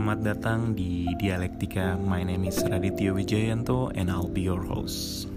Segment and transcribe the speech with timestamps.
[0.00, 1.92] Selamat datang di Dialektika.
[1.92, 5.28] My name is Raditya Wijayanto and I'll be your host.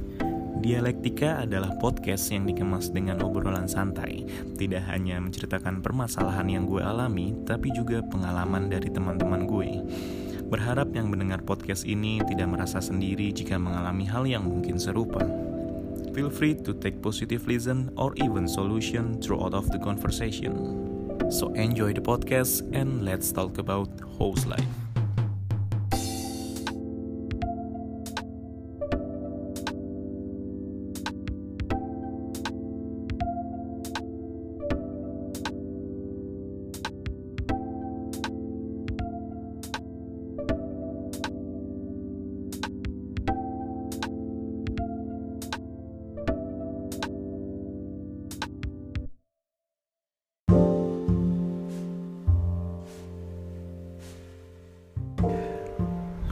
[0.63, 4.23] Dialektika adalah podcast yang dikemas dengan obrolan santai.
[4.55, 9.83] Tidak hanya menceritakan permasalahan yang gue alami, tapi juga pengalaman dari teman-teman gue.
[10.47, 15.27] Berharap yang mendengar podcast ini tidak merasa sendiri jika mengalami hal yang mungkin serupa.
[16.15, 20.87] Feel free to take positive listen or even solution throughout of the conversation.
[21.29, 24.82] So enjoy the podcast and let's talk about host life.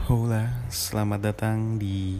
[0.02, 2.18] Hola, selamat datang di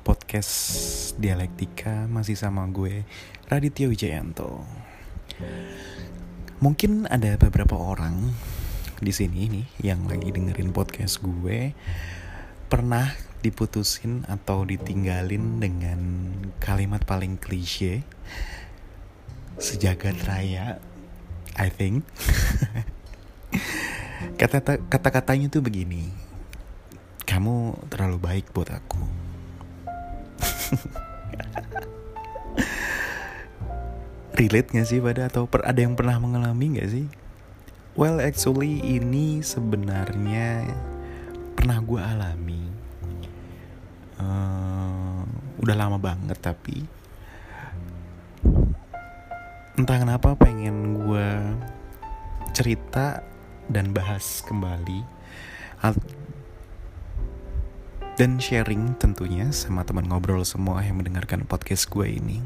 [0.00, 3.04] podcast Dialektika masih sama gue
[3.52, 4.64] Raditya Wijayanto.
[6.64, 8.32] Mungkin ada beberapa orang
[8.96, 11.76] di sini nih yang lagi dengerin podcast gue
[12.72, 13.12] pernah
[13.44, 16.32] diputusin atau ditinggalin dengan
[16.64, 18.08] kalimat paling klise
[19.60, 20.80] sejagat raya,
[21.60, 22.08] I think.
[24.40, 26.21] Kata kata-katanya tuh begini
[27.32, 29.00] kamu terlalu baik buat aku.
[34.36, 37.08] Relate gak sih pada atau per, ada yang pernah mengalami gak sih?
[37.96, 40.76] Well actually ini sebenarnya
[41.56, 42.68] pernah gue alami.
[44.20, 45.24] Uh,
[45.64, 46.84] udah lama banget tapi
[49.80, 51.28] entah kenapa pengen gue
[52.52, 53.24] cerita
[53.72, 55.00] dan bahas kembali
[58.20, 62.44] dan sharing tentunya sama teman ngobrol semua yang mendengarkan podcast gue ini.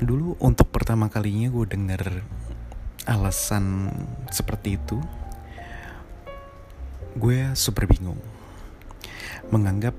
[0.00, 2.24] Dulu untuk pertama kalinya gue denger
[3.04, 3.92] alasan
[4.32, 4.96] seperti itu,
[7.20, 8.18] gue super bingung.
[9.52, 9.92] Menganggap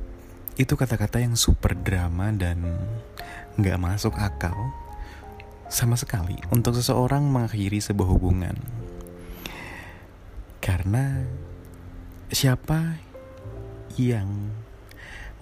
[0.58, 2.66] itu kata-kata yang super drama dan
[3.62, 4.56] gak masuk akal
[5.70, 8.58] sama sekali untuk seseorang mengakhiri sebuah hubungan.
[10.58, 11.22] Karena
[12.34, 13.05] siapa
[14.00, 14.52] yang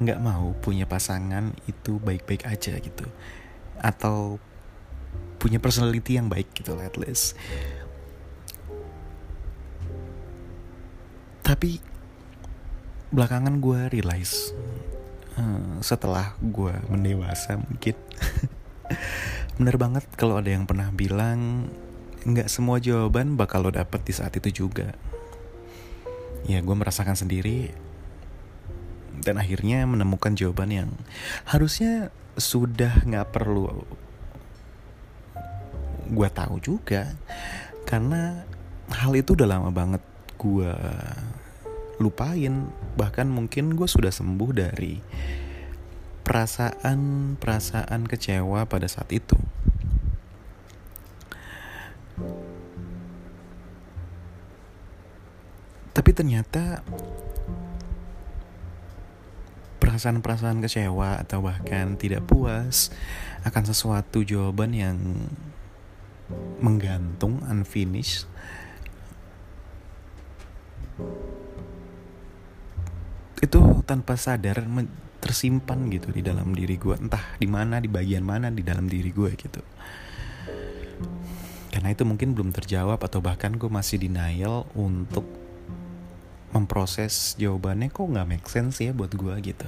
[0.02, 3.06] nggak mau punya pasangan itu baik-baik aja gitu.
[3.80, 4.42] Atau
[5.38, 7.36] punya personality yang baik gitu at least.
[11.44, 11.84] Tapi
[13.14, 14.56] belakangan gue realize
[15.38, 17.94] uh, setelah gue mendewasa mungkin
[19.62, 21.70] bener banget kalau ada yang pernah bilang
[22.26, 24.96] nggak semua jawaban bakal lo dapet di saat itu juga.
[26.48, 27.72] Ya gue merasakan sendiri
[29.24, 30.90] dan akhirnya menemukan jawaban yang
[31.48, 33.88] harusnya sudah nggak perlu
[36.14, 37.16] gue tahu juga.
[37.88, 38.46] Karena
[38.94, 40.04] hal itu udah lama banget
[40.38, 40.72] gue
[41.98, 42.70] lupain.
[43.00, 45.02] Bahkan mungkin gue sudah sembuh dari
[46.24, 49.36] perasaan perasaan kecewa pada saat itu.
[55.94, 56.82] Tapi ternyata
[59.84, 62.88] perasaan-perasaan kecewa atau bahkan tidak puas
[63.44, 64.98] akan sesuatu jawaban yang
[66.64, 68.32] menggantung unfinished.
[73.44, 74.64] Itu tanpa sadar
[75.20, 79.12] tersimpan gitu di dalam diri gue entah di mana di bagian mana di dalam diri
[79.12, 79.60] gue gitu.
[81.76, 85.43] Karena itu mungkin belum terjawab atau bahkan gue masih denial untuk
[86.54, 89.68] memproses jawabannya kok nggak make sense ya buat gue gitu.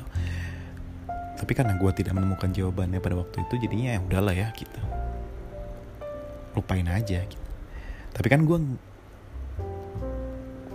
[1.36, 4.80] Tapi karena gue tidak menemukan jawabannya pada waktu itu jadinya ya udahlah ya gitu.
[6.56, 7.50] Lupain aja gitu.
[8.16, 8.58] Tapi kan gue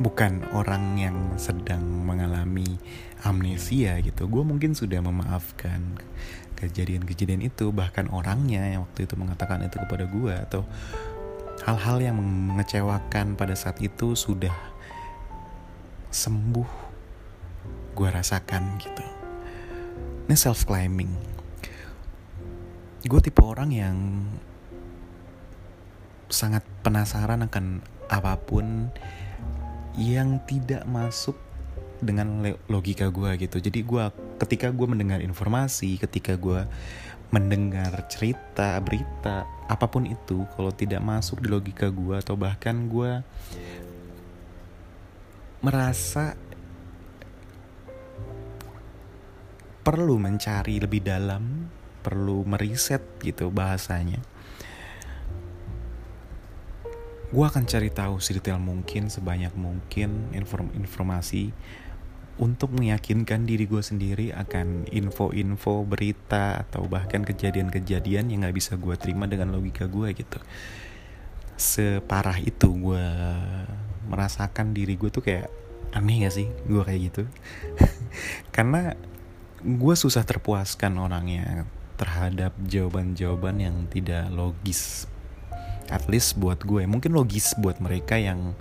[0.01, 2.77] bukan orang yang sedang mengalami
[3.25, 4.29] amnesia gitu.
[4.29, 5.97] Gue mungkin sudah memaafkan
[6.61, 10.63] kejadian-kejadian itu bahkan orangnya yang waktu itu mengatakan itu kepada gue atau
[11.65, 14.53] hal-hal yang mengecewakan pada saat itu sudah
[16.11, 16.71] sembuh
[17.95, 19.05] gue rasakan gitu.
[20.27, 21.41] Ini self climbing
[23.01, 23.97] gue tipe orang yang
[26.29, 27.81] sangat penasaran akan
[28.13, 28.93] apa pun
[29.97, 31.35] yang tidak masuk
[32.05, 33.57] dengan logika gue gitu.
[33.61, 34.05] Jadi gue
[34.41, 36.65] ketika gue mendengar informasi ketika gue
[37.31, 43.23] mendengar cerita berita apa pun itu kalau tidak masuk di logika gue atau bahkan gue
[45.61, 46.33] merasa
[49.81, 51.69] perlu mencari lebih dalam,
[52.01, 54.21] perlu meriset gitu bahasanya.
[57.31, 61.55] Gue akan cari tahu sedetail mungkin, sebanyak mungkin inform informasi
[62.41, 68.97] untuk meyakinkan diri gue sendiri akan info-info, berita, atau bahkan kejadian-kejadian yang gak bisa gue
[68.97, 70.41] terima dengan logika gue gitu.
[71.61, 73.07] Separah itu gue
[74.09, 75.49] merasakan diri gue tuh kayak
[75.91, 77.23] aneh gak sih gue kayak gitu.
[78.55, 78.95] Karena
[79.61, 81.69] gue susah terpuaskan orangnya
[82.01, 85.05] terhadap jawaban-jawaban yang tidak logis.
[85.91, 88.55] At least buat gue, mungkin logis buat mereka yang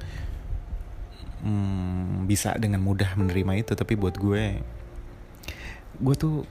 [1.44, 4.60] hmm, bisa dengan mudah menerima itu tapi buat gue
[6.00, 6.48] gue tuh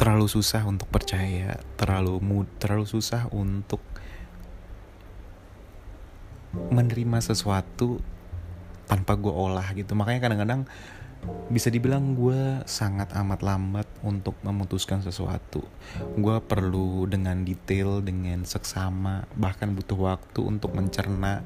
[0.00, 3.84] terlalu susah untuk percaya terlalu mud terlalu susah untuk
[6.70, 7.98] menerima sesuatu
[8.86, 10.66] tanpa gue olah gitu makanya kadang-kadang
[11.52, 15.60] bisa dibilang gue sangat amat lambat untuk memutuskan sesuatu.
[16.16, 21.44] Gue perlu dengan detail, dengan seksama, bahkan butuh waktu untuk mencerna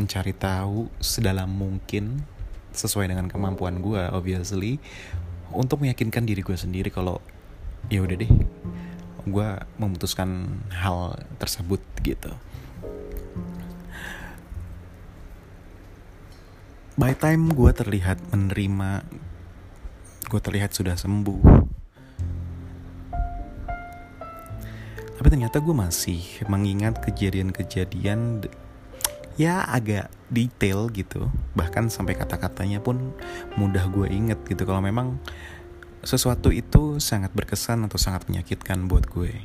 [0.00, 2.24] mencari tahu sedalam mungkin
[2.72, 4.78] sesuai dengan kemampuan gue obviously
[5.50, 7.18] untuk meyakinkan diri gue sendiri kalau
[7.90, 8.30] ya udah deh
[9.26, 12.30] gue memutuskan hal tersebut gitu
[17.00, 19.00] by time gue terlihat menerima
[20.28, 21.40] gue terlihat sudah sembuh.
[25.16, 26.20] Tapi ternyata gue masih
[26.52, 28.44] mengingat kejadian-kejadian
[29.40, 31.32] ya agak detail gitu.
[31.56, 33.16] Bahkan sampai kata-katanya pun
[33.56, 34.68] mudah gue inget gitu.
[34.68, 35.16] Kalau memang
[36.04, 39.40] sesuatu itu sangat berkesan atau sangat menyakitkan buat gue.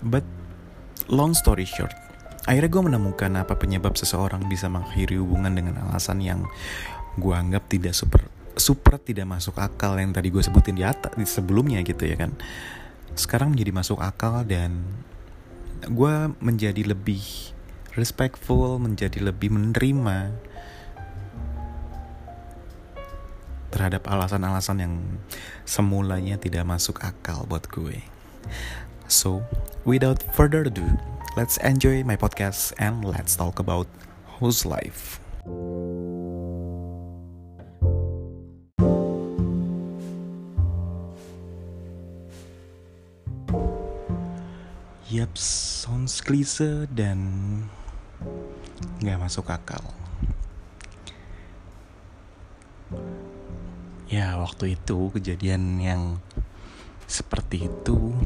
[0.00, 0.24] But
[1.12, 2.05] long story short
[2.46, 6.46] akhirnya gue menemukan apa penyebab seseorang bisa mengakhiri hubungan dengan alasan yang
[7.18, 8.22] gue anggap tidak super
[8.56, 12.32] super tidak masuk akal yang tadi gue sebutin di atas di sebelumnya gitu ya kan
[13.18, 14.80] sekarang menjadi masuk akal dan
[15.84, 17.20] gue menjadi lebih
[17.96, 20.36] respectful, menjadi lebih menerima
[23.72, 24.94] terhadap alasan-alasan yang
[25.68, 28.04] semulanya tidak masuk akal buat gue.
[29.08, 29.44] So,
[29.84, 30.86] without further ado,
[31.36, 33.84] let's enjoy my podcast and let's talk about
[34.40, 35.20] whose life.
[45.12, 47.20] Yap, sounds klise dan
[49.04, 49.84] nggak masuk akal.
[54.08, 56.02] Ya waktu itu kejadian yang
[57.04, 58.16] seperti itu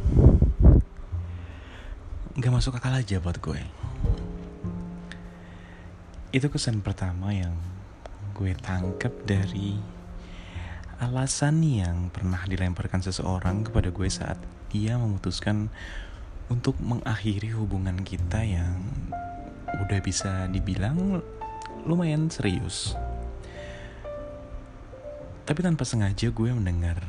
[2.40, 3.60] nggak masuk akal aja buat gue.
[6.32, 7.52] Itu kesan pertama yang
[8.32, 9.76] gue tangkap dari
[11.04, 14.40] alasan yang pernah dilemparkan seseorang kepada gue saat
[14.72, 15.68] dia memutuskan
[16.48, 18.88] untuk mengakhiri hubungan kita yang
[19.84, 21.20] udah bisa dibilang
[21.84, 22.96] lumayan serius.
[25.44, 27.04] Tapi tanpa sengaja gue mendengar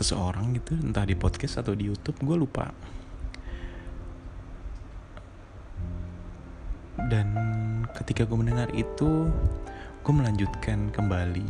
[0.00, 2.72] seseorang gitu, entah di podcast atau di YouTube, gue lupa.
[6.96, 7.28] Dan
[8.00, 9.28] ketika gue mendengar itu,
[10.00, 11.44] gue melanjutkan kembali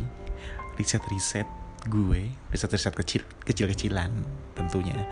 [0.75, 1.47] riset-riset
[1.87, 4.11] gue, riset-riset kecil kecil-kecilan
[4.53, 5.07] tentunya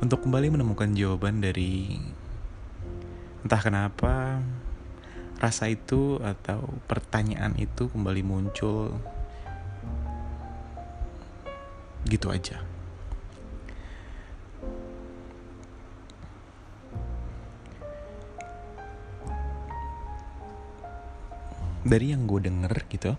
[0.00, 1.96] untuk kembali menemukan jawaban dari
[3.44, 4.40] entah kenapa
[5.36, 8.96] rasa itu atau pertanyaan itu kembali muncul
[12.08, 12.65] gitu aja.
[21.86, 23.14] Dari yang gue denger gitu,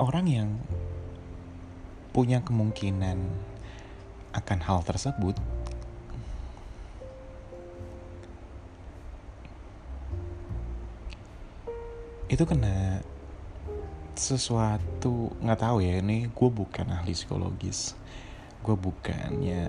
[0.00, 0.48] orang yang
[2.16, 3.20] punya kemungkinan
[4.32, 5.36] akan hal tersebut
[12.32, 13.04] itu kena
[14.16, 17.94] sesuatu nggak tahu ya ini gue bukan ahli psikologis.
[18.64, 19.68] Gue bukannya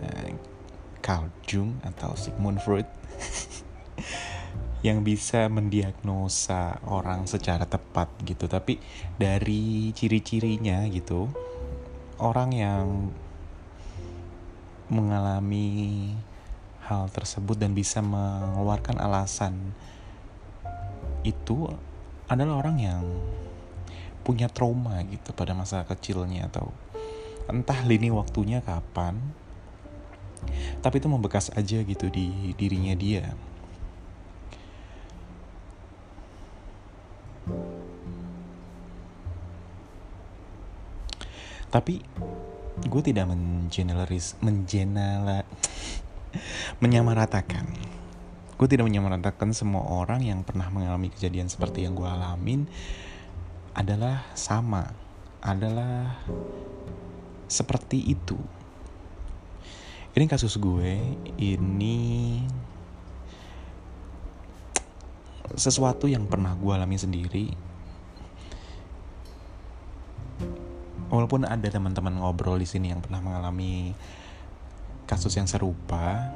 [1.03, 2.87] Carl Jung atau Sigmund Freud
[4.85, 8.45] yang bisa mendiagnosa orang secara tepat gitu.
[8.45, 8.77] Tapi
[9.17, 11.25] dari ciri-cirinya gitu
[12.21, 12.85] orang yang
[14.93, 16.13] mengalami
[16.85, 19.73] hal tersebut dan bisa mengeluarkan alasan
[21.25, 21.65] itu
[22.29, 23.01] adalah orang yang
[24.21, 26.69] punya trauma gitu pada masa kecilnya atau
[27.49, 29.17] entah lini waktunya kapan
[30.85, 33.33] tapi itu membekas aja gitu di dirinya dia
[41.75, 41.99] tapi
[42.87, 45.43] gue tidak mengeneralis menjenala
[46.79, 47.67] menyamaratakan.
[48.55, 52.63] Gue tidak menyamaratakan semua orang yang pernah mengalami kejadian seperti yang gue alamin
[53.75, 54.87] adalah sama
[55.43, 56.15] adalah
[57.51, 58.39] seperti itu.
[60.15, 60.95] Ini kasus gue
[61.35, 62.39] ini
[65.59, 67.74] sesuatu yang pernah gue alami sendiri
[71.15, 73.95] walaupun ada teman-teman ngobrol di sini yang pernah mengalami
[75.07, 76.35] kasus yang serupa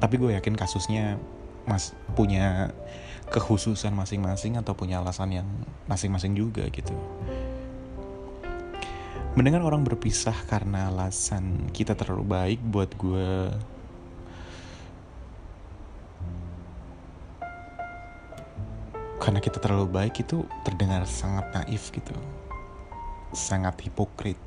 [0.00, 1.20] tapi gue yakin kasusnya
[1.64, 2.72] mas punya
[3.32, 5.48] kekhususan masing-masing atau punya alasan yang
[5.88, 6.92] masing-masing juga gitu.
[9.34, 13.50] Mendengar orang berpisah karena alasan kita terlalu baik buat gue
[19.18, 22.12] karena kita terlalu baik itu terdengar sangat naif gitu
[23.34, 24.38] sangat hipokrit.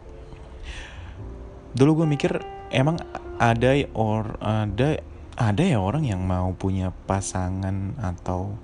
[1.78, 2.32] Dulu gue mikir
[2.74, 2.98] emang
[3.38, 5.00] ada or ada
[5.38, 8.58] ada ya orang yang mau punya pasangan atau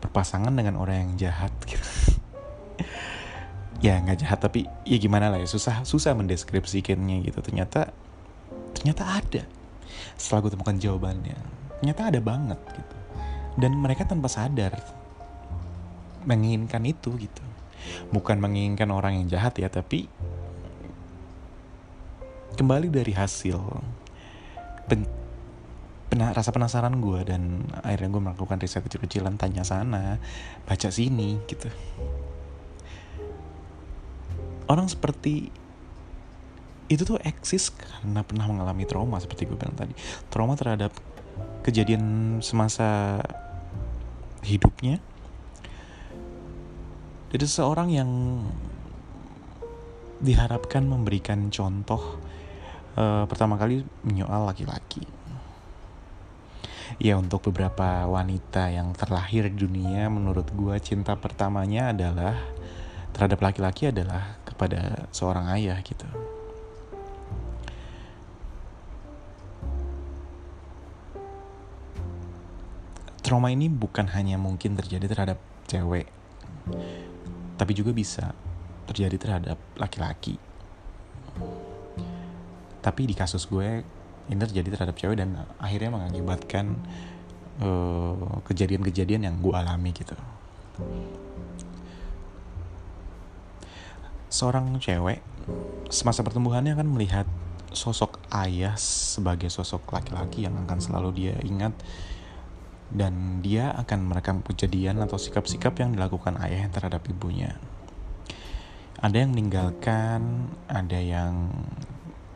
[0.00, 1.52] berpasangan dengan orang yang jahat?
[1.68, 1.90] Gitu.
[3.84, 7.44] Ya nggak jahat tapi ya gimana lah ya susah susah mendeskripsikannya gitu.
[7.44, 7.92] Ternyata
[8.72, 9.44] ternyata ada.
[10.16, 11.36] Setelah gue temukan jawabannya
[11.76, 12.96] ternyata ada banget gitu.
[13.60, 14.80] Dan mereka tanpa sadar
[16.24, 17.44] menginginkan itu gitu
[18.10, 20.08] bukan menginginkan orang yang jahat ya tapi
[22.56, 23.60] kembali dari hasil.
[24.88, 25.04] Pen,
[26.08, 30.16] pena, rasa penasaran gue dan akhirnya gue melakukan riset kecil-kecilan tanya sana
[30.64, 31.68] baca sini gitu.
[34.66, 35.52] Orang seperti
[36.86, 39.92] itu tuh eksis karena pernah mengalami trauma seperti gue bilang tadi.
[40.32, 40.94] Trauma terhadap
[41.66, 43.20] kejadian semasa
[44.46, 45.02] hidupnya
[47.36, 48.10] dari seseorang yang
[50.24, 52.16] diharapkan memberikan contoh
[52.96, 55.04] uh, pertama kali menyoal laki-laki
[56.96, 62.40] ya untuk beberapa wanita yang terlahir di dunia menurut gue cinta pertamanya adalah
[63.12, 66.08] terhadap laki-laki adalah kepada seorang ayah gitu.
[73.20, 76.06] Trauma ini bukan hanya mungkin terjadi terhadap cewek,
[77.56, 78.32] tapi juga bisa
[78.86, 80.38] terjadi terhadap laki-laki.
[82.80, 83.82] Tapi di kasus gue
[84.30, 86.78] ini terjadi terhadap cewek dan akhirnya mengakibatkan
[87.60, 90.14] eh, kejadian-kejadian uh, yang gue alami gitu
[94.36, 95.24] seorang cewek
[95.88, 97.24] semasa pertumbuhannya akan melihat
[97.72, 101.72] sosok ayah sebagai sosok laki-laki yang akan selalu dia ingat
[102.90, 107.58] dan dia akan merekam kejadian atau sikap-sikap yang dilakukan ayah terhadap ibunya.
[109.02, 111.52] Ada yang meninggalkan, ada yang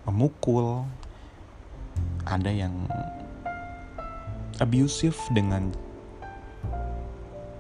[0.05, 0.85] memukul,
[2.27, 2.91] ada yang
[4.61, 5.73] abusive dengan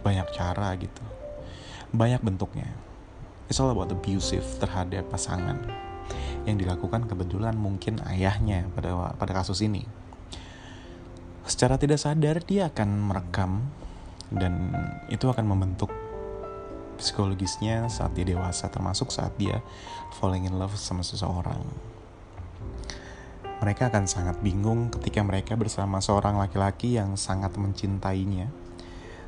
[0.04, 1.04] banyak cara gitu.
[1.94, 2.68] Banyak bentuknya.
[3.48, 5.58] It's all about abusive terhadap pasangan
[6.44, 9.84] yang dilakukan kebetulan mungkin ayahnya pada pada kasus ini.
[11.50, 13.66] Secara tidak sadar dia akan merekam
[14.30, 14.70] dan
[15.10, 15.90] itu akan membentuk
[16.94, 19.58] psikologisnya saat dia dewasa termasuk saat dia
[20.22, 21.58] falling in love sama seseorang.
[23.66, 28.46] Mereka akan sangat bingung ketika mereka bersama seorang laki-laki yang sangat mencintainya.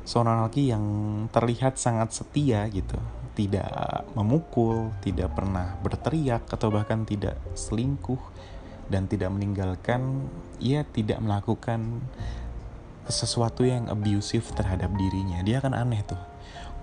[0.07, 0.85] Seorang laki yang
[1.27, 3.03] terlihat sangat setia gitu
[3.35, 3.67] tidak
[4.15, 8.17] memukul, tidak pernah berteriak atau bahkan tidak selingkuh
[8.91, 10.27] dan tidak meninggalkan,
[10.59, 12.03] ia tidak melakukan
[13.07, 15.43] sesuatu yang abusive terhadap dirinya.
[15.43, 16.19] Dia akan aneh tuh.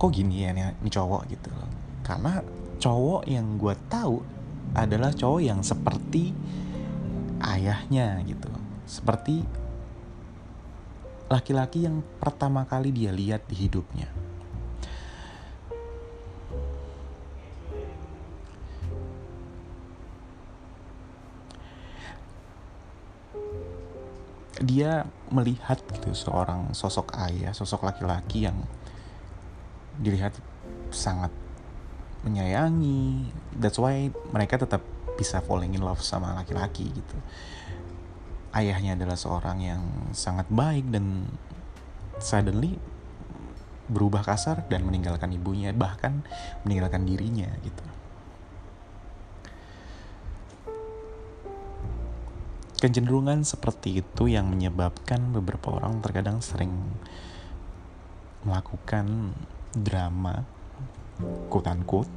[0.01, 1.53] Kok gini ya nih, cowok gitu
[2.01, 2.41] Karena
[2.81, 4.17] cowok yang gue tahu
[4.73, 6.33] adalah cowok yang seperti
[7.45, 8.49] ayahnya gitu.
[8.89, 9.45] Seperti
[11.31, 14.11] laki-laki yang pertama kali dia lihat di hidupnya
[24.61, 28.61] dia melihat gitu seorang sosok ayah, sosok laki-laki yang
[29.97, 30.37] dilihat
[30.93, 31.33] sangat
[32.25, 33.33] menyayangi.
[33.57, 34.85] That's why mereka tetap
[35.17, 37.17] bisa falling in love sama laki-laki gitu.
[38.53, 41.25] Ayahnya adalah seorang yang sangat baik dan
[42.21, 42.77] suddenly
[43.91, 46.23] berubah kasar dan meninggalkan ibunya bahkan
[46.63, 47.85] meninggalkan dirinya gitu.
[52.81, 56.73] Kecenderungan seperti itu yang menyebabkan beberapa orang terkadang sering
[58.41, 59.37] melakukan
[59.77, 60.49] drama
[61.53, 62.09] quote unquote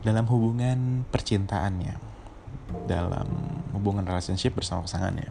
[0.00, 2.00] dalam hubungan percintaannya,
[2.88, 3.28] dalam
[3.76, 5.28] hubungan relationship bersama pasangannya.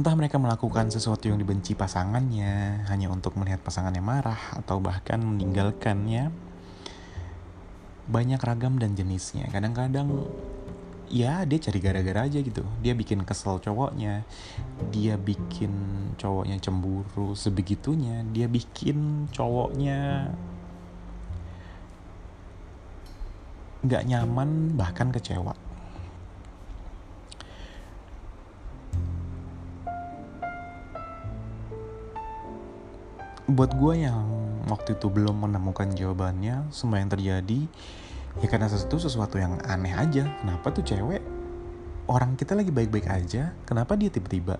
[0.00, 6.32] Entah mereka melakukan sesuatu yang dibenci pasangannya hanya untuk melihat pasangannya marah atau bahkan meninggalkannya.
[8.08, 9.52] Banyak ragam dan jenisnya.
[9.52, 10.24] Kadang-kadang
[11.08, 12.62] ya dia cari gara-gara aja gitu.
[12.84, 14.22] Dia bikin kesel cowoknya.
[14.92, 15.72] Dia bikin
[16.20, 18.24] cowoknya cemburu sebegitunya.
[18.32, 20.30] Dia bikin cowoknya
[23.78, 25.54] nggak nyaman bahkan kecewa
[33.48, 34.28] buat gue yang
[34.68, 37.64] waktu itu belum menemukan jawabannya semua yang terjadi
[38.38, 40.24] ya karena sesuatu sesuatu yang aneh aja.
[40.42, 41.22] Kenapa tuh cewek?
[42.08, 43.52] Orang kita lagi baik-baik aja.
[43.66, 44.56] Kenapa dia tiba-tiba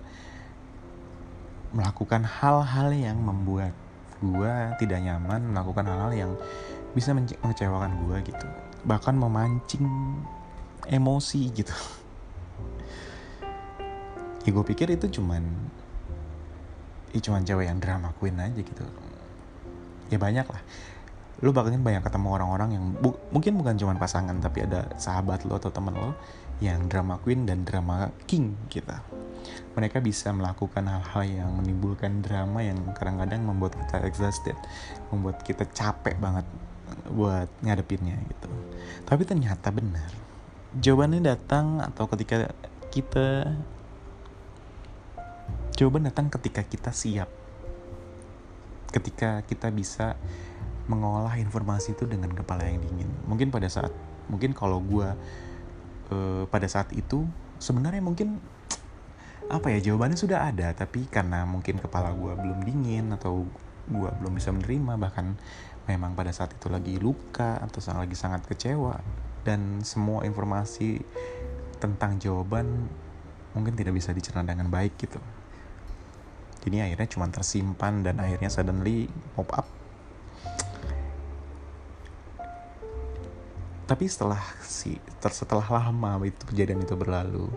[1.69, 3.73] melakukan hal-hal yang membuat
[4.19, 6.31] gue tidak nyaman melakukan hal-hal yang
[6.91, 8.47] bisa mengecewakan gue gitu.
[8.83, 9.87] Bahkan memancing
[10.89, 11.75] emosi gitu.
[14.47, 15.45] Ya gue pikir itu cuman
[17.11, 18.87] ya cuman cewek yang drama queen aja gitu.
[20.09, 20.63] Ya banyak lah
[21.39, 25.55] lu bakalan banyak ketemu orang-orang yang bu mungkin bukan cuma pasangan tapi ada sahabat lo
[25.55, 26.11] atau teman lo
[26.59, 28.91] yang drama queen dan drama king gitu
[29.73, 34.57] mereka bisa melakukan hal-hal yang menimbulkan drama yang kadang-kadang membuat kita exhausted
[35.15, 36.43] membuat kita capek banget
[37.09, 38.49] buat ngadepinnya gitu.
[39.05, 40.09] Tapi ternyata benar.
[40.73, 42.49] Jawabannya datang atau ketika
[42.89, 43.57] kita
[45.79, 47.31] Jawaban datang ketika kita siap.
[48.91, 50.19] Ketika kita bisa
[50.89, 53.09] mengolah informasi itu dengan kepala yang dingin.
[53.29, 53.93] Mungkin pada saat,
[54.25, 55.07] mungkin kalau gue
[56.09, 57.29] uh, pada saat itu
[57.61, 58.41] sebenarnya mungkin
[59.49, 63.45] apa ya jawabannya sudah ada, tapi karena mungkin kepala gue belum dingin atau
[63.89, 65.33] gue belum bisa menerima bahkan
[65.89, 69.01] memang pada saat itu lagi luka atau lagi sangat kecewa
[69.41, 71.01] dan semua informasi
[71.81, 72.85] tentang jawaban
[73.57, 75.17] mungkin tidak bisa dicerna dengan baik gitu
[76.61, 79.78] jadi akhirnya cuma tersimpan dan akhirnya suddenly pop up
[83.89, 87.49] tapi setelah si setelah lama itu kejadian itu berlalu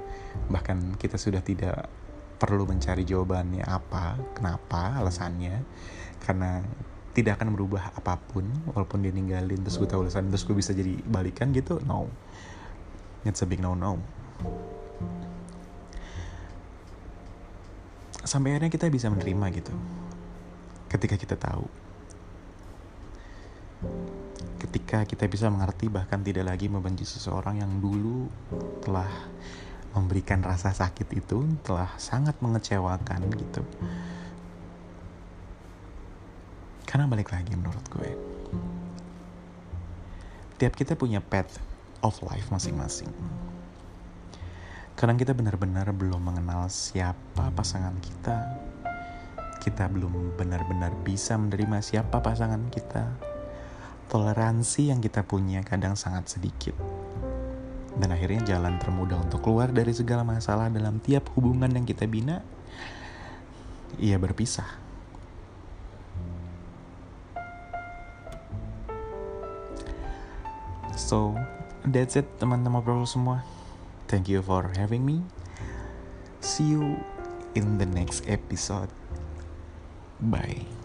[0.48, 1.92] bahkan kita sudah tidak
[2.40, 5.60] perlu mencari jawabannya apa kenapa alasannya
[6.24, 6.64] karena
[7.12, 10.72] tidak akan berubah apa pun walaupun dia ninggalin terus gue tahu alasan terus gue bisa
[10.72, 12.08] jadi balikan gitu no.
[13.28, 14.00] It's a big no no.
[18.24, 19.74] Sampai akhirnya kita bisa menerima gitu
[20.88, 21.68] ketika kita tahu
[24.72, 28.24] ketika kita bisa mengerti bahkan tidak lagi membenci seseorang yang dulu
[28.80, 29.28] telah
[29.92, 33.60] memberikan rasa sakit itu telah sangat mengecewakan gitu.
[36.88, 38.16] Karena balik lagi menurut gue
[40.56, 41.60] tiap kita punya path
[42.00, 43.12] of life masing-masing.
[44.96, 48.40] Kadang kita benar-benar belum mengenal siapa pasangan kita.
[49.60, 53.31] Kita belum benar-benar bisa menerima siapa pasangan kita
[54.12, 56.76] toleransi yang kita punya kadang sangat sedikit
[57.96, 62.44] dan akhirnya jalan termudah untuk keluar dari segala masalah dalam tiap hubungan yang kita bina
[63.96, 64.68] ia berpisah
[70.92, 71.32] so
[71.88, 73.40] that's it teman-teman bro semua
[74.12, 75.24] Thank you for having me.
[76.44, 77.00] See you
[77.54, 78.92] in the next episode.
[80.20, 80.81] Bye.